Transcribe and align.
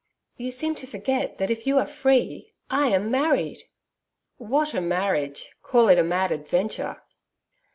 'You 0.35 0.49
seem 0.49 0.73
to 0.81 0.87
forget 0.87 1.37
that 1.37 1.51
if 1.51 1.67
you 1.67 1.77
are 1.77 1.85
free 1.85 2.55
I 2.71 2.87
am 2.87 3.11
married.' 3.11 3.65
'What 4.37 4.73
a 4.73 4.81
marriage? 4.81 5.53
Call 5.61 5.89
it 5.89 5.99
a 5.99 6.03
mad 6.03 6.31
adventure.' 6.31 6.99